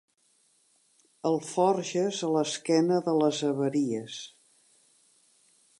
[1.31, 4.21] Alforges a l'esquena de les haveries.